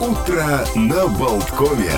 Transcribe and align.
Утро 0.00 0.64
на 0.76 1.06
Болткове. 1.08 1.92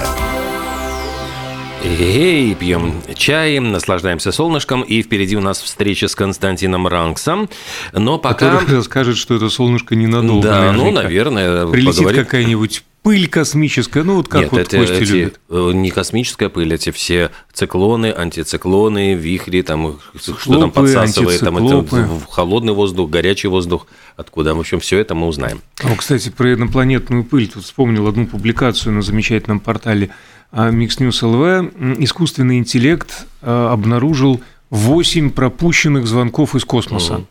Эй, 1.85 2.53
пьем 2.57 3.01
чай, 3.15 3.61
наслаждаемся 3.61 4.33
солнышком, 4.33 4.83
и 4.83 5.03
впереди 5.03 5.37
у 5.37 5.41
нас 5.41 5.61
встреча 5.63 6.09
с 6.09 6.17
Константином 6.17 6.89
Ранксом. 6.89 7.49
Но 7.93 8.19
пока... 8.19 8.59
Который 8.59 8.79
расскажет, 8.79 9.17
что 9.17 9.37
это 9.37 9.49
солнышко 9.51 9.95
ненадолго. 9.95 10.49
Да, 10.49 10.73
ну, 10.73 10.91
наверняка. 10.91 11.03
наверное, 11.03 11.67
Прилетит 11.69 11.97
поговорит. 11.99 12.25
какая-нибудь 12.25 12.83
пыль 13.03 13.29
космическая, 13.29 14.03
ну 14.05 14.17
вот 14.17 14.29
как 14.29 14.43
Нет, 14.43 14.53
вот 14.53 14.61
это 14.61 14.77
Костя 14.77 14.95
эти, 14.95 15.11
любит. 15.11 15.41
э, 15.49 15.71
не 15.75 15.91
космическая 15.91 16.49
пыль, 16.49 16.73
эти 16.73 16.91
все 16.91 17.31
циклоны, 17.53 18.13
антициклоны, 18.13 19.15
вихри, 19.15 19.63
там, 19.63 19.99
что 20.17 20.33
там 20.33 20.39
Циклопы, 20.41 20.71
подсасывает, 20.71 21.41
там, 21.41 21.57
это 21.59 22.09
холодный 22.31 22.73
воздух, 22.73 23.11
горячий 23.11 23.49
воздух, 23.49 23.87
откуда. 24.17 24.55
В 24.55 24.61
общем, 24.61 24.81
все 24.81 24.99
это 24.99 25.15
мы 25.15 25.27
узнаем. 25.27 25.61
О, 25.83 25.95
кстати, 25.97 26.29
про 26.31 26.55
инопланетную 26.55 27.25
пыль. 27.25 27.49
Тут 27.49 27.65
вспомнил 27.65 28.07
одну 28.07 28.27
публикацию 28.27 28.93
на 28.93 29.03
замечательном 29.03 29.61
портале 29.61 30.11
а, 30.53 30.71
Mix 30.71 30.99
News 30.99 31.23
LV. 31.23 31.75
М, 31.79 32.05
Искусственный 32.05 32.59
интеллект 32.59 33.27
а, 33.41 33.73
обнаружил 33.73 34.41
8 34.71 35.31
пропущенных 35.31 36.07
звонков 36.07 36.55
из 36.55 36.65
космоса. 36.65 37.15
Мгм. 37.15 37.27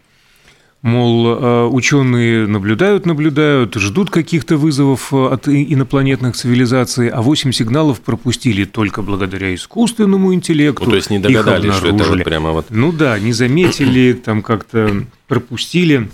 Мол, 0.81 1.71
ученые 1.75 2.47
наблюдают, 2.47 3.05
наблюдают, 3.05 3.75
ждут 3.75 4.09
каких-то 4.09 4.57
вызовов 4.57 5.13
а, 5.13 5.33
от 5.33 5.47
инопланетных 5.47 6.35
цивилизаций, 6.35 7.07
а 7.09 7.21
8 7.21 7.51
сигналов 7.51 8.01
пропустили 8.01 8.65
только 8.65 9.03
благодаря 9.03 9.53
искусственному 9.53 10.33
интеллекту. 10.33 10.85
Ну, 10.85 10.89
то 10.89 10.95
есть 10.95 11.11
не 11.11 11.19
догадались, 11.19 11.75
что 11.75 11.87
это 11.87 12.03
вот 12.03 12.23
прямо 12.23 12.51
вот... 12.51 12.65
Ну 12.69 12.91
да, 12.91 13.19
не 13.19 13.31
заметили, 13.31 14.13
там 14.13 14.41
как-то 14.41 15.05
пропустили, 15.27 16.09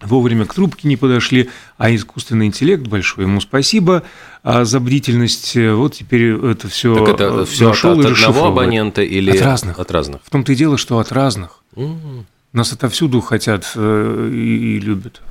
вовремя 0.00 0.46
к 0.46 0.54
трубке 0.54 0.88
не 0.88 0.96
подошли, 0.96 1.48
а 1.76 1.94
искусственный 1.94 2.46
интеллект, 2.46 2.88
большое 2.88 3.28
ему 3.28 3.40
спасибо 3.40 4.02
а 4.42 4.64
за 4.64 4.80
бдительность. 4.80 5.56
Вот 5.56 5.94
теперь 5.94 6.32
это 6.32 6.68
все 6.68 6.94
Так 6.94 7.20
это 7.20 7.44
все 7.44 7.70
от, 7.70 7.84
от 7.84 8.04
одного 8.04 8.46
абонента 8.46 9.02
или... 9.02 9.30
От 9.30 9.42
разных. 9.42 9.78
От 9.78 9.90
разных. 9.90 10.22
В 10.24 10.30
том-то 10.30 10.52
и 10.52 10.54
дело, 10.54 10.78
что 10.78 10.98
от 10.98 11.12
разных. 11.12 11.62
М, 11.76 12.26
Нас 12.52 12.72
отовсюду 12.72 13.20
хотят 13.20 13.72
э, 13.74 14.30
и, 14.32 14.78
любят. 14.80 15.22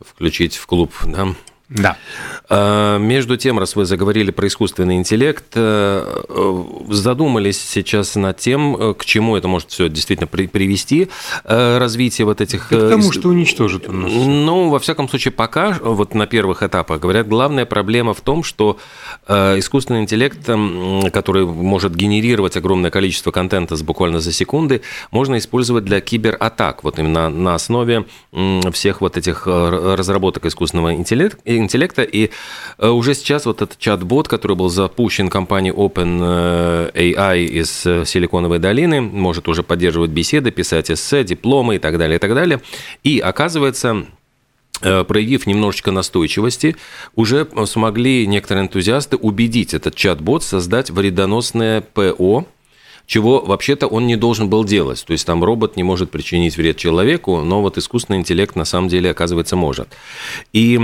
Включить 0.00 0.56
в 0.56 0.66
клуб, 0.66 0.92
да. 1.04 1.34
Да. 1.76 1.96
А, 2.48 2.98
Между 2.98 3.36
тем, 3.36 3.58
раз 3.58 3.76
вы 3.76 3.84
заговорили 3.84 4.30
про 4.30 4.46
искусственный 4.46 4.96
интеллект, 4.96 5.44
э, 5.54 6.22
задумались 6.90 7.60
сейчас 7.60 8.14
над 8.16 8.38
тем, 8.38 8.76
э, 8.76 8.94
к 8.94 9.04
чему 9.04 9.36
это 9.36 9.48
может 9.48 9.70
все 9.70 9.88
действительно 9.88 10.26
при- 10.26 10.46
привести, 10.46 11.08
э, 11.44 11.78
развитие 11.78 12.26
вот 12.26 12.40
этих... 12.40 12.68
К 12.68 12.90
тому, 12.90 13.08
ис- 13.08 13.12
что 13.12 13.28
уничтожит 13.28 13.88
он 13.88 14.02
нас. 14.02 14.12
Ну, 14.12 14.68
во 14.68 14.78
всяком 14.78 15.08
случае, 15.08 15.32
пока, 15.32 15.78
вот 15.82 16.14
на 16.14 16.26
первых 16.26 16.62
этапах, 16.62 17.00
говорят, 17.00 17.28
главная 17.28 17.64
проблема 17.64 18.12
в 18.14 18.20
том, 18.20 18.42
что 18.42 18.78
искусственный 19.28 20.00
интеллект, 20.02 20.38
который 21.12 21.46
может 21.46 21.94
генерировать 21.94 22.56
огромное 22.56 22.90
количество 22.90 23.30
контента 23.30 23.76
с 23.76 23.82
буквально 23.82 24.20
за 24.20 24.32
секунды, 24.32 24.82
можно 25.10 25.38
использовать 25.38 25.84
для 25.84 26.00
кибератак, 26.00 26.84
вот 26.84 26.98
именно 26.98 27.28
на 27.28 27.54
основе 27.54 28.04
всех 28.72 29.00
вот 29.00 29.16
этих 29.16 29.46
разработок 29.46 30.46
искусственного 30.46 30.94
интеллект- 31.62 31.82
интеллекта. 31.82 32.02
И 32.02 32.30
э, 32.78 32.88
уже 32.88 33.14
сейчас 33.14 33.46
вот 33.46 33.62
этот 33.62 33.78
чат-бот, 33.78 34.28
который 34.28 34.56
был 34.56 34.68
запущен 34.68 35.28
компанией 35.28 35.74
OpenAI 35.74 37.44
из 37.44 37.86
э, 37.86 38.04
Силиконовой 38.04 38.58
долины, 38.58 39.00
может 39.00 39.48
уже 39.48 39.62
поддерживать 39.62 40.10
беседы, 40.10 40.50
писать 40.50 40.90
эссе, 40.90 41.24
дипломы 41.24 41.76
и 41.76 41.78
так 41.78 41.98
далее, 41.98 42.16
и 42.16 42.18
так 42.18 42.34
далее. 42.34 42.60
И 43.04 43.18
оказывается, 43.18 44.06
э, 44.82 45.04
проявив 45.04 45.46
немножечко 45.46 45.90
настойчивости, 45.90 46.76
уже 47.14 47.46
смогли 47.66 48.26
некоторые 48.26 48.64
энтузиасты 48.64 49.16
убедить 49.16 49.74
этот 49.74 49.94
чат-бот 49.94 50.42
создать 50.42 50.90
вредоносное 50.90 51.80
ПО, 51.80 52.46
чего 53.06 53.40
вообще-то 53.40 53.86
он 53.86 54.06
не 54.06 54.16
должен 54.16 54.48
был 54.48 54.64
делать. 54.64 55.04
То 55.06 55.12
есть 55.12 55.26
там 55.26 55.42
робот 55.44 55.76
не 55.76 55.82
может 55.82 56.10
причинить 56.10 56.56
вред 56.56 56.76
человеку, 56.76 57.40
но 57.42 57.60
вот 57.60 57.78
искусственный 57.78 58.18
интеллект 58.18 58.56
на 58.56 58.64
самом 58.64 58.88
деле, 58.88 59.10
оказывается, 59.10 59.56
может. 59.56 59.88
И 60.52 60.76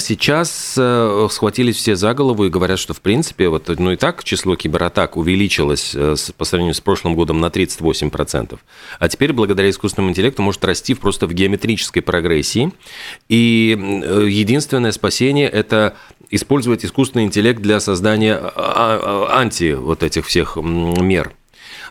сейчас 0.00 0.74
э, 0.76 1.28
схватились 1.30 1.76
все 1.76 1.96
за 1.96 2.14
голову 2.14 2.44
и 2.46 2.50
говорят, 2.50 2.78
что 2.78 2.94
в 2.94 3.00
принципе, 3.00 3.48
вот, 3.48 3.68
ну 3.78 3.92
и 3.92 3.96
так 3.96 4.24
число 4.24 4.56
кибератак 4.56 5.16
увеличилось 5.16 5.92
э, 5.94 6.16
по 6.36 6.44
сравнению 6.44 6.74
с 6.74 6.80
прошлым 6.80 7.14
годом 7.14 7.40
на 7.40 7.46
38%. 7.46 8.58
А 8.98 9.08
теперь 9.08 9.32
благодаря 9.32 9.70
искусственному 9.70 10.10
интеллекту 10.10 10.42
может 10.42 10.64
расти 10.64 10.94
просто 10.94 11.26
в 11.26 11.32
геометрической 11.32 12.02
прогрессии. 12.02 12.72
И 13.28 13.76
э, 13.78 14.26
единственное 14.28 14.92
спасение– 14.92 15.48
это 15.50 15.96
использовать 16.30 16.84
искусственный 16.84 17.24
интеллект 17.24 17.60
для 17.60 17.80
создания 17.80 18.36
а- 18.36 18.50
а- 18.54 19.40
анти 19.40 19.72
вот 19.72 20.02
этих 20.02 20.26
всех 20.26 20.56
мер. 20.56 21.32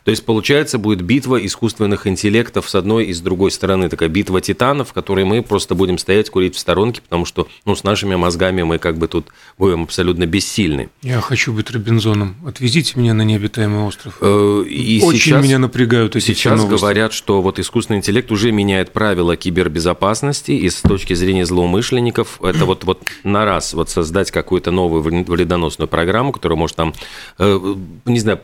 То 0.03 0.11
есть, 0.11 0.25
получается, 0.25 0.77
будет 0.77 1.01
битва 1.01 1.43
искусственных 1.45 2.07
интеллектов 2.07 2.69
с 2.69 2.75
одной 2.75 3.05
и 3.05 3.13
с 3.13 3.21
другой 3.21 3.51
стороны. 3.51 3.89
Такая 3.89 4.09
битва 4.09 4.41
титанов, 4.41 4.89
в 4.89 4.93
которой 4.93 5.25
мы 5.25 5.41
просто 5.41 5.75
будем 5.75 5.97
стоять, 5.97 6.29
курить 6.29 6.55
в 6.55 6.59
сторонке, 6.59 7.01
потому 7.01 7.25
что 7.25 7.47
ну, 7.65 7.75
с 7.75 7.83
нашими 7.83 8.15
мозгами 8.15 8.63
мы 8.63 8.77
как 8.77 8.97
бы 8.97 9.07
тут 9.07 9.27
будем 9.57 9.83
абсолютно 9.83 10.25
бессильны. 10.25 10.89
Я 11.01 11.21
хочу 11.21 11.53
быть 11.53 11.69
Робинзоном. 11.71 12.35
Отвезите 12.45 12.93
меня 12.99 13.13
на 13.13 13.23
необитаемый 13.23 13.83
остров. 13.83 14.17
Э, 14.21 14.63
И 14.67 15.01
Очень 15.01 15.19
сейчас... 15.19 15.43
меня 15.43 15.59
напрягают 15.59 16.15
эти 16.15 16.25
Сейчас 16.25 16.63
говорят, 16.65 17.13
что 17.13 17.41
вот 17.41 17.59
искусственный 17.59 17.97
интеллект 17.99 18.31
уже 18.31 18.51
меняет 18.51 18.91
правила 18.91 19.35
кибербезопасности, 19.35 20.51
и 20.51 20.69
с 20.69 20.81
точки 20.81 21.13
зрения 21.13 21.45
злоумышленников 21.45 22.39
это 22.41 22.65
вот, 22.65 22.83
вот 22.83 23.01
на 23.23 23.45
раз 23.45 23.73
вот 23.73 23.89
создать 23.89 24.31
какую-то 24.31 24.71
новую 24.71 25.01
вред- 25.03 25.27
вредоносную 25.29 25.87
программу, 25.87 26.31
которая 26.31 26.57
может 26.57 26.75
там, 26.75 26.93
э, 27.37 27.75
не 28.05 28.19
знаю, 28.19 28.41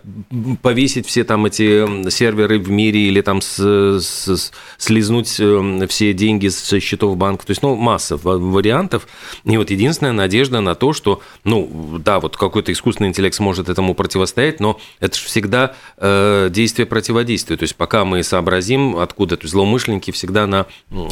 повесить 0.61 1.07
все 1.07 1.23
там 1.23 1.44
эти 1.45 2.09
серверы 2.09 2.59
в 2.59 2.69
мире 2.69 3.01
или 3.07 3.21
там 3.21 3.41
с- 3.41 3.99
с- 3.99 4.51
слизнуть 4.77 5.35
э, 5.39 5.87
все 5.87 6.13
деньги 6.13 6.47
со 6.47 6.79
счетов 6.79 7.15
банка. 7.17 7.45
То 7.45 7.51
есть, 7.51 7.61
ну, 7.61 7.75
масса 7.75 8.17
ва- 8.17 8.37
вариантов. 8.37 9.07
И 9.43 9.57
вот 9.57 9.69
единственная 9.69 10.11
надежда 10.13 10.61
на 10.61 10.75
то, 10.75 10.93
что, 10.93 11.21
ну, 11.43 11.97
да, 12.03 12.19
вот 12.19 12.37
какой-то 12.37 12.71
искусственный 12.71 13.09
интеллект 13.09 13.35
сможет 13.35 13.69
этому 13.69 13.93
противостоять, 13.95 14.59
но 14.59 14.79
это 14.99 15.17
же 15.17 15.25
всегда 15.25 15.75
э, 15.97 16.49
действие 16.51 16.85
противодействия. 16.85 17.57
То 17.57 17.63
есть, 17.63 17.75
пока 17.75 18.05
мы 18.05 18.23
сообразим, 18.23 18.97
откуда, 18.97 19.37
то 19.37 19.43
есть, 19.43 19.51
злоумышленники 19.53 20.11
всегда 20.11 20.47
на 20.47 20.65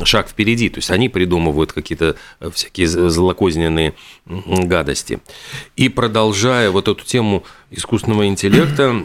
шаг 0.04 0.28
впереди. 0.28 0.70
То 0.70 0.80
есть, 0.80 0.92
они 0.92 1.10
придумывают 1.10 1.74
какие-то 1.74 2.16
э, 2.40 2.50
всякие 2.52 2.88
злокозненные 2.88 3.94
гадости. 4.26 5.20
И 5.76 5.90
продолжая 5.90 6.72
вот 6.72 6.88
эту 6.88 7.04
тему 7.06 7.44
искусственного 7.72 8.28
интеллекта, 8.28 9.04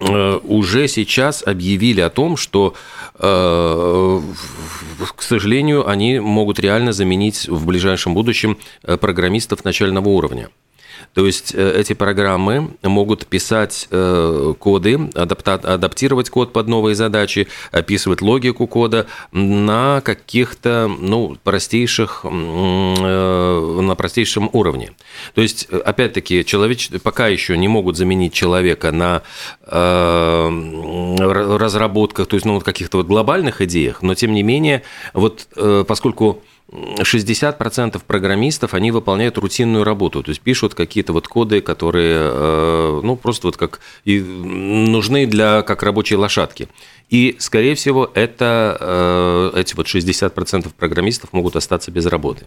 уже 0.00 0.88
сейчас 0.88 1.42
объявили 1.46 2.00
о 2.00 2.10
том, 2.10 2.36
что, 2.36 2.74
э, 3.18 4.20
к 5.16 5.22
сожалению, 5.22 5.88
они 5.88 6.20
могут 6.20 6.58
реально 6.58 6.92
заменить 6.92 7.48
в 7.48 7.66
ближайшем 7.66 8.14
будущем 8.14 8.56
э, 8.82 8.96
программистов 8.96 9.64
начального 9.64 10.08
уровня. 10.08 10.48
То 11.14 11.26
есть 11.26 11.54
э, 11.54 11.80
эти 11.80 11.92
программы 11.92 12.70
могут 12.82 13.26
писать 13.26 13.88
э, 13.90 14.54
коды, 14.58 15.10
адаптировать 15.14 16.30
код 16.30 16.52
под 16.52 16.68
новые 16.68 16.94
задачи, 16.94 17.48
описывать 17.72 18.22
логику 18.22 18.68
кода 18.68 19.06
на 19.32 20.02
каких-то 20.02 20.88
ну, 20.88 21.36
простейших, 21.42 22.24
э, 22.24 22.28
на 22.28 23.94
простейшем 23.96 24.50
уровне. 24.52 24.92
То 25.34 25.40
есть, 25.42 25.64
опять-таки, 25.64 26.44
человеч... 26.44 26.90
пока 27.02 27.26
еще 27.26 27.58
не 27.58 27.66
могут 27.66 27.96
заменить 27.96 28.32
человека 28.32 28.92
на 28.92 29.22
разработках, 31.20 32.26
то 32.26 32.34
есть 32.34 32.44
ну, 32.46 32.54
вот 32.54 32.64
каких-то 32.64 32.98
вот 32.98 33.06
глобальных 33.06 33.60
идеях, 33.60 34.02
но 34.02 34.14
тем 34.14 34.32
не 34.32 34.42
менее, 34.42 34.82
вот 35.12 35.46
поскольку 35.86 36.42
60% 36.72 38.00
программистов, 38.06 38.74
они 38.74 38.90
выполняют 38.92 39.38
рутинную 39.38 39.82
работу, 39.84 40.22
то 40.22 40.30
есть 40.30 40.40
пишут 40.40 40.74
какие-то 40.74 41.12
вот 41.12 41.26
коды, 41.26 41.60
которые, 41.60 42.18
э, 42.32 43.00
ну, 43.02 43.16
просто 43.16 43.48
вот 43.48 43.56
как 43.56 43.80
и 44.04 44.20
нужны 44.20 45.26
для, 45.26 45.62
как 45.62 45.82
рабочие 45.82 46.18
лошадки. 46.18 46.68
И, 47.08 47.34
скорее 47.40 47.74
всего, 47.74 48.08
это, 48.14 48.76
э, 49.54 49.60
эти 49.60 49.74
вот 49.74 49.88
60% 49.88 50.72
программистов 50.74 51.32
могут 51.32 51.56
остаться 51.56 51.90
без 51.90 52.06
работы. 52.06 52.46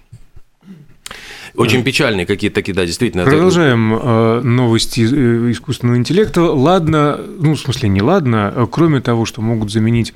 Очень 1.55 1.83
печальные 1.83 2.25
какие-то 2.25 2.55
такие, 2.55 2.73
да, 2.73 2.83
действительно. 2.85 3.21
это- 3.21 3.29
Продолжаем 3.31 3.93
э, 3.93 4.41
новости 4.41 5.01
э, 5.01 5.51
искусственного 5.51 5.97
интеллекта. 5.97 6.41
Ладно, 6.41 7.19
ну, 7.39 7.53
в 7.53 7.59
смысле, 7.59 7.89
не 7.89 8.01
ладно, 8.01 8.51
э, 8.55 8.67
кроме 8.71 9.01
того, 9.01 9.25
что 9.25 9.41
могут 9.41 9.71
заменить 9.71 10.13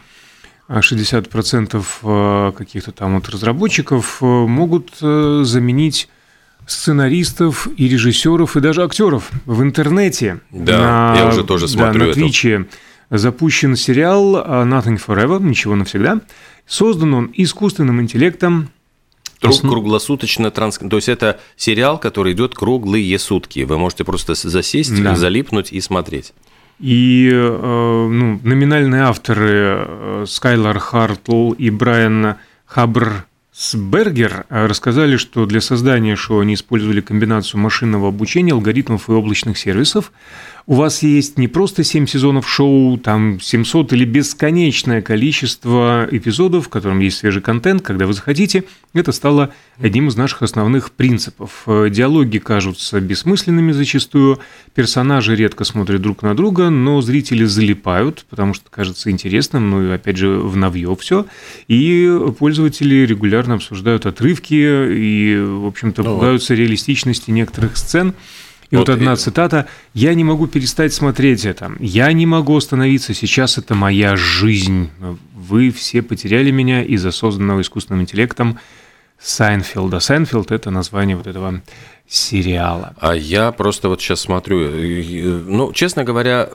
60% 0.70 1.86
э, 2.04 2.52
каких-то 2.58 2.92
там 2.92 3.16
вот 3.16 3.30
разработчиков, 3.30 4.18
э, 4.22 4.26
могут 4.26 4.94
э, 5.02 5.42
заменить 5.44 6.10
сценаристов 6.66 7.68
и 7.78 7.88
режиссеров 7.88 8.58
и 8.58 8.60
даже 8.60 8.84
актеров 8.84 9.32
в 9.46 9.62
интернете. 9.62 10.42
Да, 10.52 11.16
я 11.18 11.28
уже 11.28 11.44
тоже 11.44 11.68
смотрю 11.68 12.02
Да, 12.02 12.08
на. 12.08 12.14
Твиче 12.14 12.68
запущен 13.10 13.78
сериал 13.78 14.36
Nothing 14.36 15.02
Forever, 15.06 15.42
ничего 15.42 15.76
навсегда. 15.76 16.20
Создан 16.66 17.14
он 17.14 17.32
искусственным 17.34 18.02
интеллектом 18.02 18.70
Основ... 19.42 19.72
Круглосуточно 19.72 20.50
транс... 20.52 20.80
То 20.80 20.96
есть 20.96 21.10
это 21.10 21.40
сериал, 21.56 22.00
который 22.00 22.34
идет 22.34 22.56
круглые 22.56 23.20
сутки. 23.20 23.60
Вы 23.62 23.78
можете 23.78 24.04
просто 24.04 24.34
засесть, 24.34 25.02
да. 25.02 25.16
залипнуть 25.16 25.72
и 25.72 25.80
смотреть. 25.80 26.34
И 26.80 27.30
э, 27.34 28.08
ну, 28.10 28.40
номинальные 28.44 29.02
авторы 29.02 29.50
э, 29.50 30.26
Скайлар 30.28 30.78
Хартл 30.78 31.54
и 31.54 31.72
Брайан 31.72 32.36
Хабрсбергер 32.66 34.46
рассказали, 34.50 35.18
что 35.18 35.48
для 35.48 35.60
создания 35.60 36.16
шоу 36.16 36.42
они 36.42 36.54
использовали 36.54 37.02
комбинацию 37.02 37.60
машинного 37.60 38.10
обучения, 38.10 38.54
алгоритмов 38.54 39.10
и 39.10 39.12
облачных 39.12 39.58
сервисов 39.58 40.12
у 40.68 40.76
вас 40.76 41.02
есть 41.02 41.38
не 41.38 41.48
просто 41.48 41.86
7 41.86 42.08
сезонов 42.08 42.48
шоу, 42.48 42.98
там 42.98 43.40
700 43.40 43.94
или 43.94 44.04
бесконечное 44.04 45.02
количество 45.02 46.06
эпизодов, 46.12 46.66
в 46.66 46.70
котором 46.70 47.00
есть 47.00 47.20
свежий 47.20 47.42
контент, 47.42 47.82
когда 47.82 48.06
вы 48.06 48.12
захотите. 48.12 48.66
Это 48.94 49.14
стало 49.14 49.54
одним 49.80 50.10
из 50.10 50.18
наших 50.18 50.42
основных 50.42 50.92
принципов. 50.92 51.64
Диалоги 51.66 52.40
кажутся 52.40 53.00
бессмысленными 53.00 53.72
зачастую, 53.72 54.40
персонажи 54.76 55.38
редко 55.38 55.64
смотрят 55.64 56.02
друг 56.02 56.22
на 56.22 56.36
друга, 56.36 56.70
но 56.70 57.00
зрители 57.00 57.46
залипают, 57.46 58.26
потому 58.30 58.54
что 58.54 58.70
кажется 58.70 59.10
интересным, 59.10 59.70
ну 59.70 59.88
и 59.88 59.92
опять 59.92 60.18
же 60.18 60.28
в 60.28 60.58
навье 60.58 60.94
все. 61.00 61.28
И 61.70 62.14
пользователи 62.38 63.06
регулярно 63.06 63.56
обсуждают 63.56 64.06
отрывки 64.06 64.54
и, 64.54 65.40
в 65.40 65.66
общем-то, 65.66 66.04
ну, 66.04 66.16
пугаются 66.16 66.56
реалистичности 66.56 67.32
некоторых 67.32 67.78
сцен. 67.78 68.14
И 68.70 68.76
вот, 68.76 68.90
вот 68.90 68.94
одна 68.94 69.16
цитата. 69.16 69.68
«Я 69.94 70.14
не 70.14 70.24
могу 70.24 70.48
перестать 70.48 70.94
смотреть 70.94 71.46
это. 71.46 71.72
Я 71.80 72.12
не 72.12 72.26
могу 72.26 72.56
остановиться. 72.56 73.14
Сейчас 73.14 73.58
это 73.58 73.76
моя 73.76 74.16
жизнь. 74.16 74.90
Вы 75.34 75.72
все 75.72 76.02
потеряли 76.02 76.52
меня 76.52 76.84
из-за 76.84 77.12
созданного 77.12 77.62
искусственным 77.62 78.02
интеллектом 78.02 78.60
Сайнфилда». 79.20 80.00
Сайнфилд– 80.00 80.52
это 80.54 80.72
название 80.72 81.16
вот 81.16 81.28
этого 81.28 81.62
сериала. 82.10 82.94
А 83.00 83.16
я 83.16 83.52
просто 83.52 83.90
вот 83.90 84.02
сейчас 84.02 84.22
смотрю, 84.22 84.70
ну, 85.46 85.74
честно 85.74 86.06
говоря, 86.06 86.50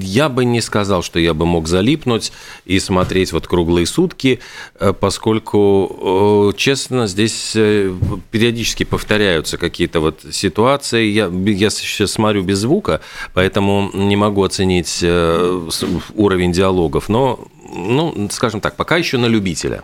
я 0.00 0.28
бы 0.28 0.44
не 0.44 0.60
сказал, 0.60 1.02
что 1.02 1.18
я 1.18 1.34
бы 1.34 1.46
мог 1.46 1.66
залипнуть 1.66 2.32
и 2.64 2.78
смотреть 2.78 3.32
вот 3.32 3.48
круглые 3.48 3.86
сутки, 3.86 4.38
э, 4.78 4.92
поскольку, 4.92 6.52
честно, 6.56 7.08
здесь 7.08 7.54
э, 7.56 7.92
периодически 8.30 8.84
повторяются 8.84 9.58
какие-то 9.58 9.98
вот 9.98 10.24
ситуации. 10.30 11.06
Я, 11.06 11.26
я 11.44 11.70
сейчас 11.70 12.12
смотрю 12.12 12.42
без 12.42 12.58
звука, 12.58 13.00
поэтому 13.34 13.90
не 13.92 14.14
могу 14.14 14.44
оценить 14.44 15.00
э, 15.02 15.68
уровень 16.14 16.52
диалогов, 16.52 17.08
но, 17.08 17.40
ну, 17.74 18.28
скажем 18.30 18.60
так, 18.60 18.76
пока 18.76 18.96
еще 18.96 19.18
на 19.18 19.26
любителя. 19.26 19.82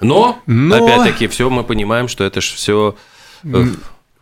Но, 0.00 0.40
Но... 0.46 0.76
опять-таки, 0.76 1.26
все 1.26 1.48
мы 1.48 1.64
понимаем, 1.64 2.08
что 2.08 2.24
это 2.24 2.40
же 2.40 2.54
все 2.54 2.96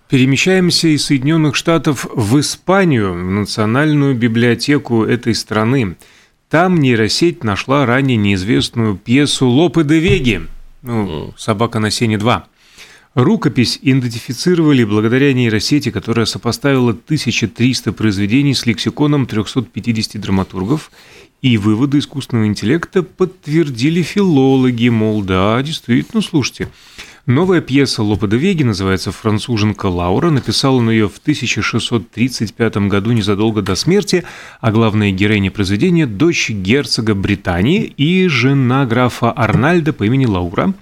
Перемещаемся 0.08 0.88
из 0.88 1.06
Соединенных 1.06 1.56
Штатов 1.56 2.06
в 2.14 2.38
Испанию, 2.38 3.14
в 3.14 3.30
национальную 3.30 4.14
библиотеку 4.14 5.02
этой 5.02 5.34
страны. 5.34 5.96
Там 6.50 6.78
нейросеть 6.78 7.42
нашла 7.42 7.86
ранее 7.86 8.18
неизвестную 8.18 8.96
пьесу 8.96 9.48
Лопе 9.48 9.82
де 9.82 9.98
Веги, 9.98 10.42
ну, 10.82 11.32
«Собака 11.36 11.80
на 11.80 11.90
сене 11.90 12.16
2». 12.16 12.42
Рукопись 13.14 13.78
идентифицировали 13.80 14.84
благодаря 14.84 15.32
нейросети, 15.32 15.90
которая 15.90 16.26
сопоставила 16.26 16.90
1300 16.90 17.92
произведений 17.92 18.54
с 18.54 18.66
лексиконом 18.66 19.26
350 19.26 20.20
драматургов, 20.20 20.90
и 21.44 21.58
выводы 21.58 21.98
искусственного 21.98 22.46
интеллекта 22.46 23.02
подтвердили 23.02 24.00
филологи, 24.00 24.88
мол, 24.88 25.22
да, 25.22 25.62
действительно, 25.62 26.22
слушайте, 26.22 26.68
Новая 27.26 27.60
пьеса 27.60 28.02
Лопе 28.02 28.26
де 28.28 28.38
Веги 28.38 28.62
называется 28.62 29.12
«Француженка 29.12 29.86
Лаура». 29.86 30.30
Написал 30.30 30.76
он 30.76 30.88
ее 30.90 31.06
в 31.06 31.18
1635 31.18 32.76
году, 32.88 33.12
незадолго 33.12 33.60
до 33.60 33.74
смерти, 33.74 34.24
а 34.62 34.72
главная 34.72 35.10
героиня 35.10 35.50
произведения– 35.50 36.06
дочь 36.06 36.48
герцога 36.48 37.14
Британии 37.14 37.82
и 37.84 38.26
жена 38.26 38.86
графа 38.86 39.30
Арнальда 39.30 39.92
по 39.92 40.04
имени 40.04 40.24
Лаура. 40.24 40.72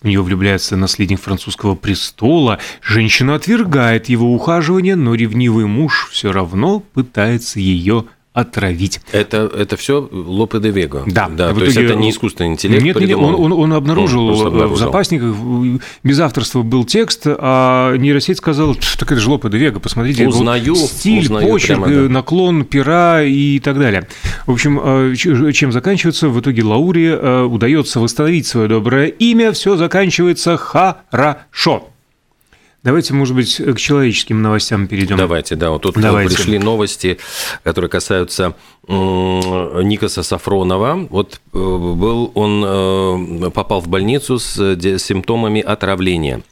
В 0.00 0.06
нее 0.06 0.22
влюбляется 0.22 0.76
наследник 0.76 1.20
французского 1.20 1.74
престола. 1.74 2.58
Женщина 2.80 3.34
отвергает 3.34 4.08
его 4.08 4.32
ухаживание, 4.34 4.96
но 4.96 5.14
ревнивый 5.14 5.66
муж 5.66 6.08
все 6.10 6.32
равно 6.32 6.80
пытается 6.80 7.60
ее 7.60 8.06
отравить. 8.36 9.00
Это, 9.12 9.50
это 9.56 9.78
все 9.78 10.06
Лопе 10.12 10.60
де 10.60 10.70
Вего. 10.70 11.04
Да. 11.06 11.26
да 11.28 11.54
то 11.54 11.64
есть 11.64 11.78
это 11.78 11.94
не 11.94 12.10
искусственный 12.10 12.50
интеллект 12.50 12.84
Нет, 12.84 13.00
нет 13.00 13.16
он, 13.16 13.34
он, 13.34 13.52
он 13.54 13.72
обнаружил 13.72 14.28
он 14.28 14.46
обнаружил. 14.48 14.76
в 14.76 14.78
запасниках, 14.78 15.34
без 16.04 16.20
авторства 16.20 16.60
был 16.60 16.84
текст, 16.84 17.22
а 17.26 17.96
нейросеть 17.96 18.36
сказала, 18.36 18.74
так 18.74 19.10
это 19.10 19.22
же 19.22 19.30
Лопе 19.30 19.48
де 19.48 19.56
Вего, 19.56 19.80
посмотрите. 19.80 20.28
Узнаю. 20.28 20.74
Вот 20.74 20.90
стиль, 20.90 21.22
узнаю 21.22 21.48
почерк, 21.48 21.84
прямо, 21.84 22.02
да. 22.02 22.08
наклон 22.12 22.66
пера 22.66 23.22
и 23.22 23.58
так 23.58 23.78
далее. 23.78 24.06
В 24.44 24.52
общем, 24.52 24.80
а, 24.82 25.14
чем 25.16 25.72
заканчивается? 25.72 26.28
В 26.28 26.38
итоге 26.38 26.62
Лауре 26.62 27.14
а, 27.14 27.46
удается 27.46 28.00
восстановить 28.00 28.46
свое 28.46 28.68
доброе 28.68 29.06
имя, 29.06 29.52
все 29.52 29.76
заканчивается 29.76 30.58
хорошо. 30.58 31.88
Давайте, 32.86 33.14
может 33.14 33.34
быть, 33.34 33.56
к 33.56 33.78
человеческим 33.78 34.42
новостям 34.42 34.86
перейдем. 34.86 35.16
Давайте, 35.16 35.56
да. 35.56 35.70
Вот 35.70 35.82
тут 35.82 35.96
Давайте. 36.00 36.36
пришли 36.36 36.60
новости, 36.60 37.18
которые 37.64 37.88
касаются 37.90 38.54
Никаса 38.86 40.22
Сафронова. 40.22 41.08
Вот 41.10 41.40
э, 41.52 41.58
был 41.58 42.30
он 42.36 42.64
э, 42.64 43.50
попал 43.50 43.80
в 43.80 43.88
больницу 43.88 44.38
с 44.38 44.54
симптомами 45.00 45.60
отравления. 45.60 46.42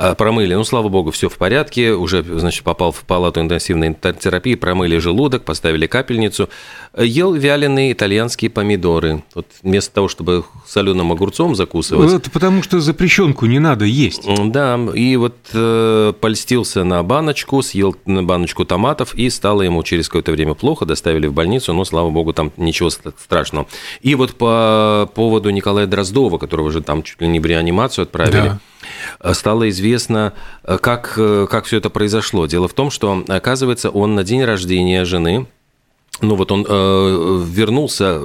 А, 0.00 0.14
промыли, 0.14 0.54
ну, 0.54 0.62
слава 0.62 0.88
богу, 0.88 1.10
все 1.10 1.28
в 1.28 1.36
порядке, 1.36 1.90
уже, 1.90 2.22
значит, 2.22 2.62
попал 2.62 2.92
в 2.92 3.00
палату 3.00 3.40
интенсивной 3.40 3.94
терапии, 3.94 4.54
промыли 4.54 4.98
желудок, 4.98 5.42
поставили 5.44 5.88
капельницу, 5.88 6.48
ел 6.96 7.34
вяленые 7.34 7.92
итальянские 7.92 8.48
помидоры. 8.48 9.24
Вот 9.34 9.46
вместо 9.64 9.92
того, 9.92 10.06
чтобы 10.06 10.44
соленым 10.68 11.10
огурцом 11.10 11.56
закусывать. 11.56 12.12
Это 12.12 12.30
потому 12.30 12.62
что 12.62 12.78
запрещенку 12.78 13.46
не 13.46 13.58
надо 13.58 13.86
есть. 13.86 14.22
Да, 14.52 14.78
и 14.94 15.16
вот 15.16 15.34
э, 15.52 16.12
польстился 16.20 16.84
на 16.84 17.02
баночку, 17.02 17.60
съел 17.62 17.96
на 18.06 18.22
баночку 18.22 18.64
томатов, 18.64 19.16
и 19.16 19.28
стало 19.30 19.62
ему 19.62 19.82
через 19.82 20.06
какое-то 20.06 20.30
время 20.30 20.54
плохо, 20.54 20.86
доставили 20.86 21.26
в 21.26 21.32
больницу, 21.32 21.72
но, 21.72 21.84
слава 21.84 22.10
богу, 22.10 22.32
там 22.32 22.52
ничего 22.56 22.90
страшного. 22.90 23.66
И 24.02 24.14
вот 24.14 24.36
по 24.36 25.10
поводу 25.12 25.50
Николая 25.50 25.88
Дроздова, 25.88 26.38
которого 26.38 26.70
же 26.70 26.82
там 26.82 27.02
чуть 27.02 27.20
ли 27.20 27.26
не 27.26 27.40
в 27.40 27.46
реанимацию 27.46 28.04
отправили, 28.04 28.50
да. 28.50 28.60
Э, 29.20 29.34
стало 29.34 29.68
известно, 29.68 30.32
э, 30.64 30.78
как, 30.78 31.14
э, 31.16 31.46
как 31.50 31.64
все 31.64 31.78
это 31.78 31.90
произошло. 31.90 32.46
Дело 32.46 32.68
в 32.68 32.74
том, 32.74 32.90
что, 32.90 33.24
оказывается, 33.28 33.90
он 33.90 34.14
на 34.14 34.24
день 34.24 34.44
рождения 34.44 35.04
жены 35.04 35.46
ну 36.20 36.34
вот 36.34 36.50
он 36.50 36.66
э, 36.68 37.44
вернулся 37.46 38.20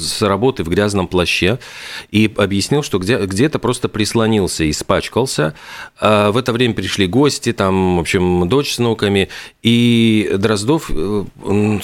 с 0.00 0.20
работы 0.22 0.64
в 0.64 0.68
грязном 0.68 1.06
плаще 1.06 1.60
и 2.10 2.32
объяснил, 2.36 2.82
что 2.82 2.98
где, 2.98 3.18
где-то 3.18 3.60
просто 3.60 3.88
прислонился 3.88 4.64
и 4.64 4.70
испачкался. 4.70 5.54
А 6.00 6.32
в 6.32 6.38
это 6.38 6.52
время 6.52 6.74
пришли 6.74 7.06
гости, 7.06 7.52
там, 7.52 7.98
в 7.98 8.00
общем, 8.00 8.48
дочь 8.48 8.74
с 8.74 8.78
внуками, 8.78 9.28
и 9.62 10.28
Дроздов, 10.36 10.90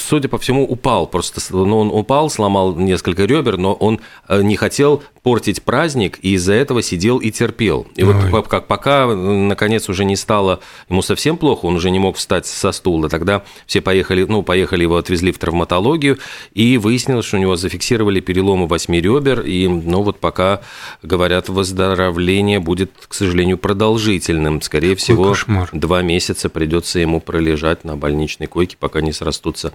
судя 0.01 0.29
по 0.29 0.39
всему, 0.39 0.65
упал. 0.65 1.07
Просто 1.07 1.41
ну, 1.51 1.79
он 1.79 1.91
упал, 1.93 2.29
сломал 2.29 2.75
несколько 2.75 3.25
ребер, 3.25 3.57
но 3.57 3.73
он 3.73 4.01
не 4.29 4.57
хотел 4.57 5.05
портить 5.23 5.63
праздник, 5.63 6.19
и 6.23 6.35
из-за 6.35 6.53
этого 6.53 6.83
сидел 6.83 7.19
и 7.19 7.31
терпел. 7.31 7.87
И 7.95 8.03
Ой. 8.03 8.31
вот 8.31 8.49
как 8.49 8.67
пока, 8.67 9.07
наконец, 9.07 9.89
уже 9.89 10.05
не 10.05 10.17
стало 10.17 10.61
ему 10.89 11.01
совсем 11.03 11.37
плохо, 11.37 11.67
он 11.67 11.77
уже 11.77 11.91
не 11.91 12.01
мог 12.01 12.17
встать 12.17 12.47
со 12.47 12.73
стула, 12.73 13.09
тогда 13.09 13.45
все 13.67 13.81
поехали, 13.81 14.25
ну, 14.25 14.43
поехали 14.43 14.83
его 14.83 14.97
отвезли 14.97 15.31
в 15.31 15.39
травматологию, 15.39 16.19
и 16.55 16.77
выяснилось, 16.77 17.25
что 17.25 17.37
у 17.37 17.41
него 17.41 17.57
зафиксировали 17.57 18.21
переломы 18.21 18.67
восьми 18.67 19.01
ребер, 19.01 19.43
и, 19.43 19.69
ну, 19.69 20.03
вот 20.03 20.19
пока, 20.19 20.63
говорят, 21.03 21.49
выздоровление 21.49 22.59
будет, 22.59 22.91
к 23.07 23.15
сожалению, 23.15 23.59
продолжительным. 23.59 24.61
Скорее 24.61 24.97
Какой 24.97 24.97
всего, 24.97 25.29
кошмар. 25.29 25.69
два 25.73 26.03
месяца 26.03 26.49
придется 26.49 26.99
ему 26.99 27.21
пролежать 27.21 27.85
на 27.85 27.97
больничной 27.97 28.49
койке, 28.49 28.77
пока 28.79 29.01
не 29.01 29.13
срастутся 29.13 29.73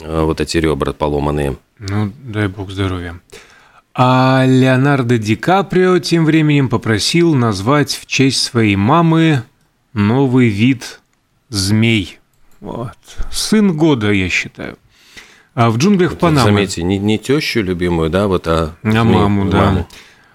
э, 0.00 0.22
вот 0.22 0.40
эти 0.40 0.58
ребра 0.58 0.92
поломанные. 0.92 1.56
Ну, 1.78 2.12
дай 2.22 2.46
бог 2.46 2.70
здоровья. 2.70 3.20
А 3.96 4.44
Леонардо 4.44 5.18
Ди 5.18 5.36
Каприо 5.36 6.00
тем 6.00 6.24
временем 6.24 6.68
попросил 6.68 7.34
назвать 7.34 7.94
в 7.94 8.06
честь 8.06 8.42
своей 8.42 8.74
мамы 8.74 9.44
новый 9.92 10.48
вид 10.48 11.00
змей. 11.48 12.18
Вот. 12.60 12.98
Сын 13.30 13.76
года, 13.76 14.10
я 14.10 14.28
считаю. 14.28 14.78
А 15.54 15.70
в 15.70 15.78
джунглях 15.78 16.10
вот, 16.10 16.18
Панамы... 16.18 16.50
Заметьте, 16.50 16.82
не, 16.82 16.98
не 16.98 17.18
тещу 17.18 17.62
любимую, 17.62 18.10
да, 18.10 18.26
вот, 18.26 18.48
а... 18.48 18.74
А 18.82 18.90
змей, 18.90 19.02
маму, 19.04 19.48
да. 19.48 19.66
Маму. 19.66 19.88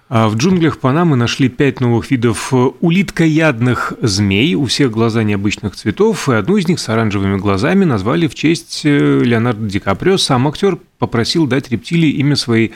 А 0.08 0.28
в 0.28 0.36
джунглях 0.36 0.78
Панамы 0.78 1.16
нашли 1.16 1.50
пять 1.50 1.80
новых 1.80 2.10
видов 2.10 2.52
улиткоядных 2.52 3.92
змей. 4.00 4.54
У 4.54 4.64
всех 4.64 4.90
глаза 4.90 5.22
необычных 5.22 5.76
цветов, 5.76 6.30
и 6.30 6.32
одну 6.32 6.56
из 6.56 6.66
них 6.66 6.80
с 6.80 6.88
оранжевыми 6.88 7.36
глазами 7.36 7.84
назвали 7.84 8.26
в 8.26 8.34
честь 8.34 8.80
э, 8.84 9.20
Леонардо 9.22 9.68
Ди 9.68 9.78
Каприо. 9.78 10.16
Сам 10.16 10.48
актер 10.48 10.78
попросил 10.98 11.46
дать 11.46 11.70
рептилии 11.70 12.10
имя 12.12 12.34
своей 12.34 12.72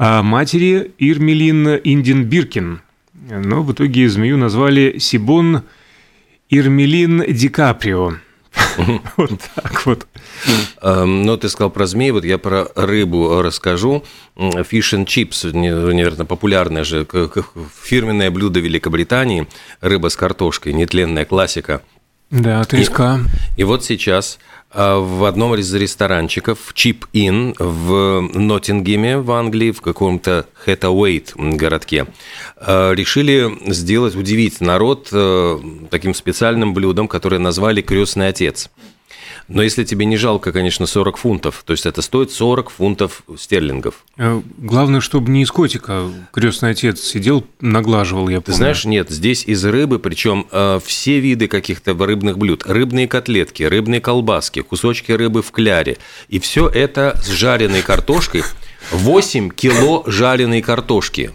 матери 0.00 0.92
Ирмелин 0.98 1.80
Индин 1.84 2.24
Биркин. 2.24 2.80
Но 3.12 3.62
в 3.62 3.72
итоге 3.72 4.08
змею 4.08 4.38
назвали 4.38 4.98
Сибон 4.98 5.62
Ирмелин 6.48 7.24
Ди 7.28 7.48
Каприо. 7.48 8.14
Вот 9.16 9.30
так 9.54 9.86
вот. 9.86 10.06
Эм, 10.82 11.22
ну, 11.22 11.36
ты 11.36 11.48
сказал 11.48 11.70
про 11.70 11.86
змей, 11.86 12.10
вот 12.10 12.24
я 12.24 12.38
про 12.38 12.66
рыбу 12.74 13.42
расскажу. 13.42 14.04
Fish 14.36 14.94
and 14.94 15.06
chips, 15.06 15.52
наверное, 15.52 16.26
популярное 16.26 16.84
же 16.84 17.06
фирменное 17.82 18.30
блюдо 18.30 18.58
Великобритании. 18.60 19.46
Рыба 19.80 20.08
с 20.08 20.16
картошкой, 20.16 20.72
нетленная 20.72 21.24
классика. 21.24 21.82
Да, 22.30 22.64
треска. 22.64 23.20
И, 23.56 23.60
и 23.60 23.64
вот 23.64 23.84
сейчас 23.84 24.38
а, 24.38 24.59
в 24.72 25.24
одном 25.24 25.54
из 25.56 25.74
ресторанчиков 25.74 26.72
Chip 26.74 27.04
Inn 27.12 27.54
в 27.58 28.20
Ноттингеме 28.38 29.18
в 29.18 29.32
Англии, 29.32 29.72
в 29.72 29.80
каком-то 29.80 30.46
Хэттауэйт 30.54 31.32
городке, 31.36 32.06
а, 32.56 32.92
решили 32.92 33.50
сделать, 33.72 34.14
удивить 34.14 34.60
народ 34.60 35.08
э, 35.12 35.58
таким 35.90 36.14
специальным 36.14 36.72
блюдом, 36.72 37.08
которое 37.08 37.38
назвали 37.38 37.82
«Крестный 37.82 38.28
отец». 38.28 38.70
Но 39.50 39.62
если 39.62 39.82
тебе 39.84 40.06
не 40.06 40.16
жалко, 40.16 40.52
конечно, 40.52 40.86
40 40.86 41.16
фунтов, 41.16 41.62
то 41.66 41.72
есть 41.72 41.84
это 41.84 42.02
стоит 42.02 42.30
40 42.30 42.70
фунтов 42.70 43.22
стерлингов. 43.36 44.04
Э, 44.16 44.40
главное, 44.58 45.00
чтобы 45.00 45.30
не 45.30 45.42
из 45.42 45.50
котика 45.50 46.08
крестный 46.32 46.70
отец 46.70 47.00
сидел, 47.00 47.44
наглаживал, 47.60 48.28
я 48.28 48.40
помню. 48.40 48.42
Ты 48.42 48.52
знаешь, 48.52 48.84
нет, 48.84 49.10
здесь 49.10 49.44
из 49.44 49.64
рыбы, 49.64 49.98
причем 49.98 50.46
э, 50.52 50.78
все 50.84 51.18
виды 51.18 51.48
каких-то 51.48 51.94
рыбных 51.94 52.38
блюд. 52.38 52.64
Рыбные 52.64 53.08
котлетки, 53.08 53.64
рыбные 53.64 54.00
колбаски, 54.00 54.62
кусочки 54.62 55.10
рыбы 55.10 55.42
в 55.42 55.50
кляре. 55.50 55.98
И 56.28 56.38
все 56.38 56.68
это 56.68 57.18
с 57.20 57.28
жареной 57.28 57.82
картошкой. 57.82 58.44
8 58.92 59.50
кило 59.50 60.04
жареной 60.06 60.62
картошки 60.62 61.32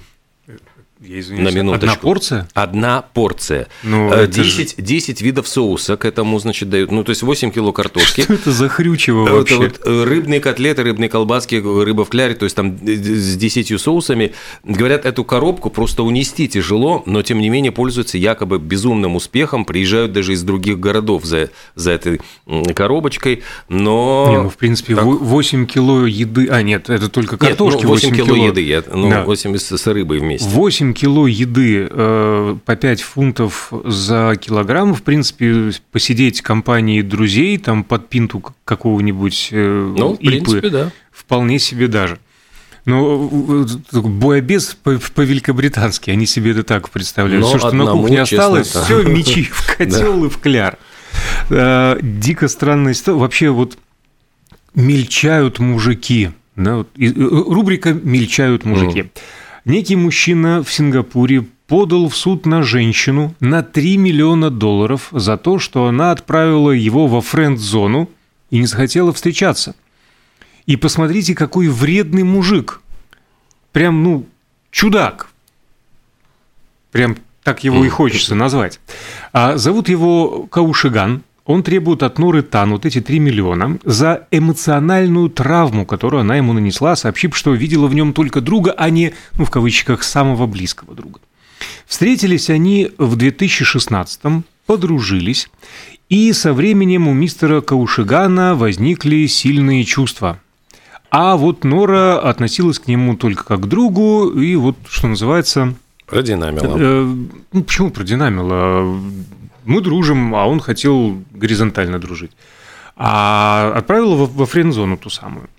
я 1.02 1.20
извиняюсь, 1.20 1.54
на 1.54 1.58
минуточку. 1.58 1.88
Одна 1.88 2.02
порция? 2.02 2.48
Одна 2.54 3.02
порция. 3.14 3.68
Ну, 3.84 4.12
10, 4.28 4.78
же... 4.78 4.84
10 4.84 5.22
видов 5.22 5.48
соуса 5.48 5.98
к 5.98 6.06
этому, 6.06 6.40
значит, 6.40 6.70
дают. 6.70 6.90
Ну, 6.90 7.04
то 7.04 7.10
есть 7.10 7.22
8 7.22 7.52
кило 7.52 7.74
картошки. 7.74 8.22
Что 8.22 8.34
это 8.34 8.52
за 8.52 8.70
хрючево 8.70 9.28
вообще? 9.28 9.56
Это 9.56 9.64
вот 9.64 9.82
э, 9.86 10.04
рыбные 10.06 10.40
котлеты, 10.40 10.84
рыбные 10.84 11.10
колбаски, 11.10 11.56
рыба 11.56 12.06
в 12.06 12.10
кляре, 12.10 12.36
то 12.36 12.46
есть 12.46 12.56
там 12.56 12.78
с 12.78 13.36
10 13.36 13.80
соусами. 13.80 14.34
Говорят, 14.64 15.06
эту 15.06 15.26
коробку 15.26 15.70
просто 15.70 16.04
унести 16.04 16.48
тяжело, 16.48 17.04
но 17.06 17.22
тем 17.24 17.40
не 17.40 17.50
менее 17.50 17.74
пользуются 17.74 18.18
якобы 18.18 18.58
безумным 18.58 19.18
успехом, 19.18 19.66
приезжают 19.66 20.14
даже 20.14 20.32
из 20.32 20.44
других 20.44 20.80
городов 20.80 21.26
за, 21.26 21.50
за 21.76 21.92
этой 21.92 22.22
коробочкой, 22.74 23.44
но... 23.68 24.28
Не, 24.30 24.42
ну, 24.44 24.50
в 24.50 24.56
принципе, 24.56 24.96
так... 24.96 25.04
8 25.04 25.66
кило 25.66 26.06
еды... 26.06 26.48
А, 26.50 26.62
нет, 26.62 26.90
это 26.90 27.10
только 27.10 27.38
картошки. 27.38 27.80
Нет, 27.80 27.84
ну, 27.84 27.90
8, 27.90 28.10
8 28.10 28.16
кило, 28.16 28.28
кило 28.28 28.48
еды, 28.48 28.62
я, 28.62 28.84
ну, 28.94 29.10
да. 29.10 29.24
8 29.26 29.58
с, 29.58 29.78
с 29.78 29.88
рыбой 29.88 30.20
вместе. 30.20 30.48
8 30.48 30.85
кило 30.94 31.28
еды 31.28 31.88
э, 31.90 32.58
по 32.66 32.76
5 32.76 33.02
фунтов 33.02 33.72
за 33.84 34.36
килограмм, 34.40 34.94
в 34.94 35.04
принципе, 35.04 35.72
посидеть 35.92 36.42
компании 36.42 37.02
друзей, 37.02 37.58
там 37.58 37.84
под 37.84 38.10
пинту 38.10 38.44
какого-нибудь 38.64 39.50
э, 39.52 39.94
ну, 39.98 40.14
в 40.14 40.20
ипы, 40.20 40.28
принципе, 40.28 40.70
да. 40.70 40.92
вполне 41.12 41.60
себе 41.60 41.88
даже. 41.88 42.20
Но 42.86 43.30
э, 43.94 43.98
боебес 44.00 44.78
по-великобритански, 44.84 46.12
они 46.12 46.26
себе 46.26 46.52
это 46.52 46.64
так 46.64 46.90
представляют. 46.90 47.42
Но 47.42 47.50
все, 47.50 47.58
что 47.58 47.68
одному, 47.70 47.96
на 47.96 48.02
кухне 48.02 48.22
осталось, 48.22 48.68
честно, 48.68 48.84
все 48.84 49.04
мечи 49.04 49.44
в 49.44 49.78
котел 49.78 50.26
и 50.26 50.30
в 50.30 50.38
кляр. 50.38 50.78
Дико 51.50 52.48
странная 52.48 52.94
история. 52.94 53.18
Вообще 53.18 53.50
вот 53.50 53.78
мельчают 54.76 55.60
мужики. 55.60 56.32
Да, 56.56 56.78
вот, 56.78 56.90
рубрика 56.98 57.94
«Мельчают 57.94 58.64
мужики». 58.64 59.12
Некий 59.66 59.96
мужчина 59.96 60.64
в 60.64 60.72
Сингапуре 60.72 61.42
подал 61.66 62.08
в 62.08 62.16
суд 62.16 62.46
на 62.46 62.62
женщину 62.62 63.34
на 63.40 63.64
3 63.64 63.98
миллиона 63.98 64.52
долларов 64.52 65.08
за 65.12 65.38
то, 65.38 65.58
что 65.58 65.88
она 65.88 66.12
отправила 66.12 66.70
его 66.70 67.08
во 67.08 67.20
френд-зону 67.22 68.08
и 68.52 68.60
не 68.60 68.68
захотела 68.68 69.12
встречаться. 69.12 69.76
И 70.68 70.76
посмотрите, 70.76 71.34
какой 71.34 71.68
вредный 71.68 72.22
мужик. 72.22 72.82
Прям, 73.72 74.04
ну, 74.04 74.28
чудак. 74.70 75.30
Прям 76.92 77.18
так 77.42 77.64
его 77.64 77.84
и 77.84 77.90
хочется 77.90 78.36
назвать. 78.36 78.80
А 79.34 79.58
зовут 79.58 79.90
его 79.90 80.44
Каушиган– 80.44 81.24
он 81.46 81.62
требует 81.62 82.02
от 82.02 82.18
Норы 82.18 82.42
Тан 82.42 82.72
вот 82.72 82.86
эти 82.86 83.02
3 83.02 83.20
миллиона 83.20 83.78
за 83.84 84.28
эмоциональную 84.32 85.30
травму, 85.30 85.86
которую 85.86 86.22
она 86.22 86.38
ему 86.38 86.54
нанесла, 86.54 86.96
сообщив, 86.96 87.38
что 87.38 87.54
видела 87.54 87.88
в 87.88 87.94
нем 87.94 88.14
только 88.14 88.42
друга, 88.42 88.74
а 88.76 88.90
не, 88.90 89.14
ну, 89.38 89.46
в 89.46 89.52
кавычках, 89.52 90.04
самого 90.04 90.48
близкого 90.48 90.96
друга. 90.96 91.20
Встретились 91.86 92.50
они 92.50 92.92
в 92.98 93.16
2016-м, 93.16 94.44
подружились, 94.66 95.50
и 96.10 96.34
со 96.34 96.52
временем 96.54 97.08
у 97.08 97.14
мистера 97.14 97.62
Каушигана 97.62 98.56
возникли 98.56 99.28
сильные 99.28 99.84
чувства. 99.84 100.40
А 101.12 101.38
вот 101.38 101.64
Нора 101.64 102.20
относилась 102.20 102.80
к 102.80 102.88
нему 102.88 103.16
только 103.16 103.46
как 103.46 103.62
к 103.62 103.66
другу, 103.68 104.30
и 104.32 104.56
вот, 104.56 104.76
что 104.90 105.08
называется... 105.08 105.76
Продинамила. 106.08 106.78
Э, 106.78 107.16
ну, 107.54 107.64
почему 107.64 107.90
продинамила? 107.90 109.00
Мы 109.66 109.82
дружим, 109.82 110.36
а 110.36 110.46
он 110.46 110.60
хотел 110.60 111.22
горизонтально 111.32 112.00
дружить. 112.00 112.32
А 112.96 113.74
отправил 113.76 114.16
во, 114.16 114.26
во 114.26 114.46
френд-зону 114.46 114.98
ту 114.98 115.10
самую. 115.10 115.50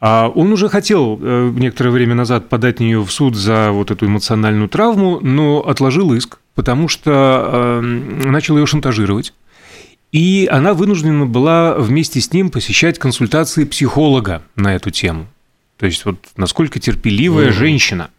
А 0.00 0.28
он 0.28 0.52
уже 0.52 0.68
хотел 0.68 1.18
э, 1.20 1.52
некоторое 1.56 1.90
время 1.90 2.14
назад 2.14 2.48
подать 2.48 2.78
на 2.78 2.84
нее 2.84 3.02
в 3.02 3.10
суд 3.10 3.34
за 3.34 3.72
вот 3.72 3.90
эту 3.90 4.06
эмоциональную 4.06 4.68
травму, 4.68 5.18
но 5.20 5.58
отложил 5.66 6.12
иск, 6.14 6.38
потому 6.54 6.88
что 6.88 7.10
э, 7.10 7.80
начал 7.80 8.56
ее 8.58 8.66
шантажировать. 8.66 9.34
И 10.12 10.48
она 10.50 10.72
вынуждена 10.72 11.26
была 11.26 11.74
вместе 11.74 12.20
с 12.20 12.32
ним 12.32 12.50
посещать 12.50 12.98
консультации 12.98 13.64
психолога 13.64 14.42
на 14.54 14.74
эту 14.74 14.90
тему. 14.90 15.26
То 15.76 15.86
есть 15.86 16.04
вот 16.04 16.16
насколько 16.36 16.80
терпеливая 16.80 17.48
mm-hmm. 17.48 17.52
женщина. 17.52 18.10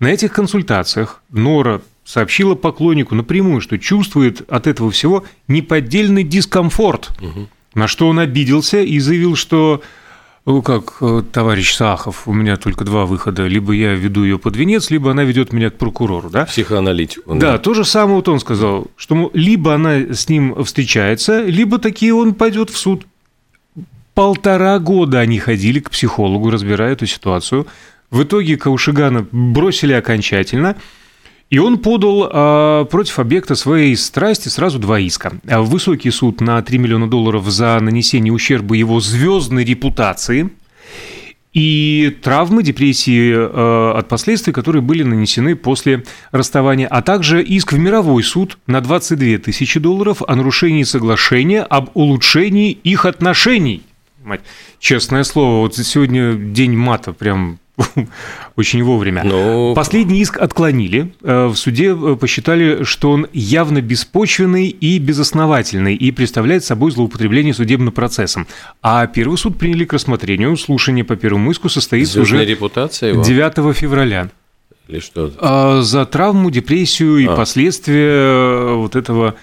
На 0.00 0.08
этих 0.08 0.32
консультациях 0.32 1.22
Нора 1.30 1.80
сообщила 2.06 2.54
поклоннику 2.54 3.14
напрямую, 3.14 3.60
что 3.60 3.78
чувствует 3.78 4.48
от 4.50 4.66
этого 4.68 4.90
всего 4.90 5.24
неподдельный 5.48 6.22
дискомфорт, 6.22 7.10
угу. 7.20 7.48
на 7.74 7.88
что 7.88 8.08
он 8.08 8.20
обиделся 8.20 8.80
и 8.80 8.98
заявил, 9.00 9.34
что 9.34 9.82
ну, 10.46 10.62
как 10.62 10.98
э, 11.00 11.24
товарищ 11.32 11.74
Сахов, 11.74 12.28
у 12.28 12.32
меня 12.32 12.56
только 12.56 12.84
два 12.84 13.04
выхода. 13.04 13.48
Либо 13.48 13.72
я 13.72 13.94
веду 13.94 14.22
ее 14.22 14.38
под 14.38 14.54
венец, 14.56 14.90
либо 14.90 15.10
она 15.10 15.24
ведет 15.24 15.52
меня 15.52 15.70
к 15.70 15.74
прокурору. 15.76 16.30
Да? 16.30 16.44
Психоаналитику. 16.44 17.34
Да, 17.34 17.52
да, 17.52 17.58
то 17.58 17.74
же 17.74 17.84
самое 17.84 18.14
вот 18.14 18.28
он 18.28 18.38
сказал, 18.38 18.86
что 18.96 19.28
либо 19.34 19.74
она 19.74 20.14
с 20.14 20.28
ним 20.28 20.62
встречается, 20.62 21.42
либо 21.42 21.78
таки 21.78 22.12
он 22.12 22.34
пойдет 22.34 22.70
в 22.70 22.78
суд. 22.78 23.04
Полтора 24.14 24.78
года 24.78 25.18
они 25.18 25.40
ходили 25.40 25.80
к 25.80 25.90
психологу, 25.90 26.50
разбирая 26.50 26.92
эту 26.92 27.06
ситуацию. 27.06 27.66
В 28.12 28.22
итоге 28.22 28.56
Каушигана 28.56 29.26
бросили 29.32 29.92
окончательно– 29.92 30.76
и 31.48 31.58
он 31.58 31.78
подал 31.78 32.28
э, 32.30 32.86
против 32.86 33.18
объекта 33.18 33.54
своей 33.54 33.96
страсти 33.96 34.48
сразу 34.48 34.78
два 34.78 34.98
иска. 34.98 35.38
Высокий 35.44 36.10
суд 36.10 36.40
на 36.40 36.60
3 36.62 36.78
миллиона 36.78 37.08
долларов 37.08 37.48
за 37.48 37.78
нанесение 37.80 38.32
ущерба 38.32 38.74
его 38.74 39.00
звездной 39.00 39.64
репутации 39.64 40.50
и 41.56 42.14
травмы, 42.20 42.62
депрессии 42.62 43.32
э, 43.32 43.98
от 43.98 44.08
последствий, 44.08 44.52
которые 44.52 44.82
были 44.82 45.04
нанесены 45.04 45.56
после 45.56 46.04
расставания, 46.30 46.86
а 46.86 47.00
также 47.00 47.42
иск 47.42 47.72
в 47.72 47.78
мировой 47.78 48.22
суд 48.24 48.58
на 48.66 48.82
22 48.82 49.38
тысячи 49.38 49.80
долларов 49.80 50.22
о 50.26 50.34
нарушении 50.34 50.82
соглашения 50.82 51.62
об 51.62 51.90
улучшении 51.94 52.72
их 52.72 53.06
отношений. 53.06 53.82
Честное 54.80 55.24
слово, 55.24 55.60
вот 55.60 55.76
сегодня 55.76 56.34
день 56.34 56.76
мата 56.76 57.12
прям 57.12 57.58
очень 58.56 58.82
вовремя. 58.82 59.22
Но... 59.24 59.74
Последний 59.74 60.20
иск 60.20 60.38
отклонили. 60.38 61.12
Э, 61.22 61.46
в 61.46 61.56
суде 61.56 61.94
э, 61.94 62.16
посчитали, 62.16 62.84
что 62.84 63.10
он 63.10 63.26
явно 63.32 63.80
беспочвенный 63.80 64.68
и 64.68 64.98
безосновательный 64.98 65.94
и 65.94 66.10
представляет 66.10 66.64
собой 66.64 66.90
злоупотребление 66.90 67.54
судебным 67.54 67.92
процессом. 67.92 68.46
А 68.82 69.06
первый 69.06 69.36
суд 69.38 69.58
приняли 69.58 69.84
к 69.84 69.92
рассмотрению. 69.92 70.56
Слушание 70.56 71.04
по 71.04 71.16
первому 71.16 71.50
иску 71.50 71.68
состоится 71.68 72.20
уже 72.20 72.44
репутация 72.44 73.10
его? 73.10 73.22
9 73.22 73.76
февраля. 73.76 74.30
Или 74.88 75.00
что? 75.00 75.32
А, 75.38 75.82
за 75.82 76.06
травму, 76.06 76.50
депрессию 76.50 77.18
и 77.18 77.26
а. 77.26 77.34
последствия 77.34 78.10
э, 78.10 78.74
вот 78.74 78.96
этого 78.96 79.34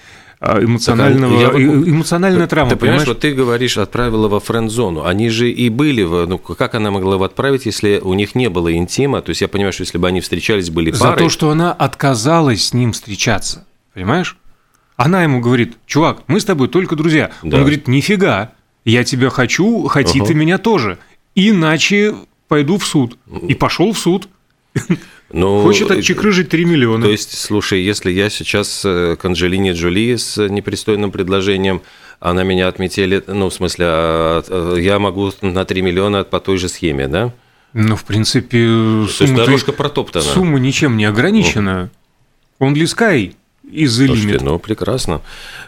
эмоционального, 0.44 1.52
так, 1.52 1.60
я, 1.60 1.66
эмоциональная 1.66 2.48
травма. 2.48 2.72
Ты 2.72 2.76
понимаешь, 2.78 3.04
понимаешь, 3.04 3.08
вот 3.08 3.20
ты 3.20 3.34
говоришь, 3.34 3.78
отправила 3.78 4.28
во 4.28 4.40
френд-зону. 4.40 5.06
Они 5.06 5.30
же 5.30 5.50
и 5.50 5.70
были, 5.70 6.04
в, 6.04 6.26
ну 6.26 6.38
как 6.38 6.76
она 6.76 6.92
могла 6.92 7.16
его 7.16 7.24
отправить, 7.24 7.66
если 7.66 8.00
у 8.04 8.14
них 8.14 8.36
не 8.36 8.50
было 8.50 8.74
интима? 8.74 9.22
То 9.22 9.30
есть 9.30 9.42
я 9.42 9.48
понимаю, 9.48 9.74
что 9.74 9.84
если 9.84 9.98
бы 9.98 10.08
они 10.08 10.22
встречались, 10.22 10.70
были 10.70 10.92
парой... 10.92 11.12
За 11.12 11.16
то, 11.16 11.30
что 11.30 11.50
она 11.50 11.72
отказалась 11.72 12.68
с 12.68 12.74
ним 12.74 12.92
встречаться, 12.92 13.66
понимаешь? 13.94 14.38
Она 14.96 15.24
ему 15.24 15.40
говорит, 15.40 15.78
чувак, 15.86 16.24
мы 16.28 16.40
с 16.40 16.46
тобой 16.46 16.68
только 16.68 16.96
друзья. 16.96 17.32
Да. 17.42 17.58
Он 17.58 17.64
говорит, 17.64 17.88
нифига, 17.88 18.52
я 18.86 19.04
тебя 19.04 19.30
хочу, 19.30 19.88
хоти 19.88 20.20
uh 20.20 20.26
ты 20.26 20.34
меня 20.34 20.58
тоже. 20.58 21.00
Иначе 21.36 22.16
пойду 22.48 22.78
в 22.78 22.86
суд. 22.86 23.18
И 23.48 23.56
пошел 23.56 23.94
в 23.94 23.98
суд. 23.98 24.28
Ну, 25.34 25.64
Хочет 25.64 25.90
э, 25.90 25.98
отчекрыжить 25.98 26.50
3 26.50 26.64
миллиона. 26.64 27.06
То 27.06 27.12
есть, 27.12 27.36
слушай, 27.40 27.82
если 27.82 28.12
я 28.12 28.30
сейчас 28.30 28.84
э, 28.86 29.16
к 29.20 29.26
Анджелине 29.26 29.72
Джоли 29.72 30.16
с 30.16 30.38
непристойным 30.48 31.12
предложением, 31.12 31.82
она 32.20 32.44
меня 32.44 32.68
отметили, 32.68 33.22
ну, 33.26 33.50
в 33.50 33.54
смысле, 33.54 33.86
а, 33.88 34.44
а, 34.48 34.76
я 34.76 35.00
могу 35.00 35.32
на 35.42 35.66
3 35.66 35.82
миллиона 35.82 36.24
по 36.24 36.40
той 36.40 36.58
же 36.58 36.70
схеме, 36.70 37.08
да? 37.08 37.34
Ну, 37.74 37.96
в 37.96 38.04
принципе, 38.04 38.60
То 38.60 39.02
есть 39.06 39.18
сумма, 39.18 39.38
дорожка 39.38 39.72
протоптана. 39.72 40.24
сумма 40.24 40.60
ничем 40.60 40.98
не 40.98 41.06
ограничена. 41.06 41.90
Only 42.60 42.84
Sky 42.84 43.34
the 43.74 44.08
Слушайте, 44.08 44.40
ну, 44.44 44.60
прекрасно. 44.60 45.22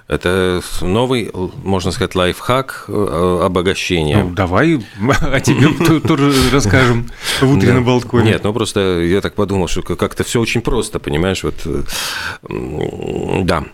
Это 0.07 0.61
новый, 0.81 1.31
можно 1.63 1.91
сказать, 1.91 2.13
лайфхак 2.15 2.85
э, 2.87 3.39
обогащения. 3.43 4.23
Ну, 4.23 4.33
давай 4.35 4.75
о 5.21 5.39
тебе 5.39 5.69
то- 5.85 5.99
тоже 5.99 6.31
расскажем 6.51 7.09
в 7.41 7.51
утреннем 7.51 7.83
балконе. 7.83 8.31
Нет, 8.31 8.43
ну 8.43 8.53
просто 8.53 8.99
я 9.01 9.21
так 9.21 9.33
подумал, 9.35 9.67
что 9.67 9.81
как-то 9.81 10.23
все 10.23 10.39
очень 10.39 10.61
просто, 10.61 10.99
понимаешь, 10.99 11.43
вот, 11.43 11.55
э, 11.65 11.83
да. 13.43 13.65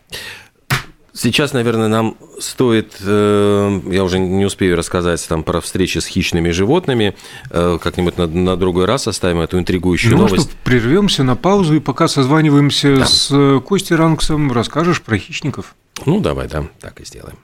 Сейчас, 1.13 1.51
наверное, 1.51 1.89
нам 1.89 2.15
стоит, 2.39 2.93
э, 3.01 3.81
я 3.91 4.03
уже 4.03 4.17
не 4.17 4.45
успею 4.45 4.77
рассказать 4.77 5.25
там 5.27 5.43
про 5.43 5.59
встречи 5.59 5.97
с 5.97 6.05
хищными 6.05 6.51
животными, 6.51 7.15
э, 7.49 7.77
как-нибудь 7.81 8.17
на, 8.17 8.27
на 8.27 8.55
другой 8.55 8.85
раз 8.85 9.07
оставим 9.07 9.41
эту 9.41 9.59
интригующую 9.59 10.13
Ну, 10.15 10.23
новость. 10.23 10.49
что, 10.49 10.57
прервемся 10.63 11.23
на 11.23 11.35
паузу 11.35 11.75
и 11.75 11.79
пока 11.79 12.07
созваниваемся 12.07 13.05
с 13.05 13.27
э, 13.31 13.59
Костей 13.59 13.95
Ранксом, 13.95 14.51
расскажешь 14.53 15.01
про 15.01 15.17
хищников. 15.17 15.75
Ну, 16.05 16.21
давай, 16.21 16.47
да, 16.47 16.63
так 16.79 17.01
и 17.01 17.05
сделаем. 17.05 17.37